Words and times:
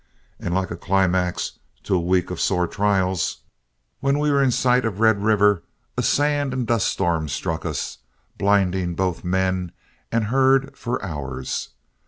And 0.39 0.55
like 0.55 0.71
a 0.71 0.75
climax 0.75 1.59
to 1.83 1.93
a 1.93 1.99
week 2.01 2.31
of 2.31 2.41
sore 2.41 2.65
trials, 2.65 3.41
when 3.99 4.17
we 4.17 4.31
were 4.31 4.41
in 4.41 4.49
sight 4.49 4.83
of 4.83 4.99
Red 4.99 5.21
River 5.21 5.61
a 5.95 6.01
sand 6.01 6.53
and 6.55 6.65
dust 6.65 6.87
storm 6.87 7.29
struck 7.29 7.67
us, 7.67 7.99
blinding 8.35 8.95
both 8.95 9.23
men 9.23 9.71
and 10.11 10.23
herd 10.23 10.75
for 10.75 11.05
hours. 11.05 11.69